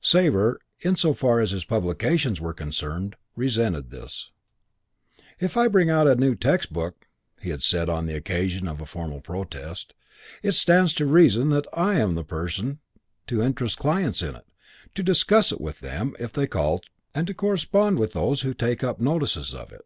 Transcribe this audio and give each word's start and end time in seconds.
Sabre, 0.00 0.60
in 0.82 0.94
so 0.94 1.12
far 1.12 1.40
as 1.40 1.50
his 1.50 1.64
publications 1.64 2.40
were 2.40 2.54
concerned, 2.54 3.16
resented 3.34 3.90
this. 3.90 4.30
"If 5.40 5.56
I 5.56 5.66
bring 5.66 5.90
out 5.90 6.06
a 6.06 6.14
new 6.14 6.36
textbook," 6.36 7.08
he 7.40 7.50
had 7.50 7.64
said 7.64 7.88
on 7.88 8.06
the 8.06 8.14
occasion 8.14 8.68
of 8.68 8.80
a 8.80 8.86
formal 8.86 9.20
protest, 9.20 9.94
"it 10.44 10.52
stands 10.52 10.94
to 10.94 11.06
reason 11.06 11.48
that 11.50 11.66
I 11.72 11.94
am 11.94 12.14
the 12.14 12.22
person 12.22 12.78
to 13.26 13.42
interest 13.42 13.78
clients 13.78 14.22
in 14.22 14.36
it; 14.36 14.46
to 14.94 15.02
discuss 15.02 15.50
it 15.50 15.60
with 15.60 15.80
them 15.80 16.14
if 16.20 16.32
they 16.32 16.46
call 16.46 16.82
and 17.12 17.26
to 17.26 17.34
correspond 17.34 17.98
with 17.98 18.12
those 18.12 18.42
who 18.42 18.54
take 18.54 18.84
up 18.84 19.00
our 19.00 19.04
notices 19.04 19.52
of 19.52 19.72
it." 19.72 19.82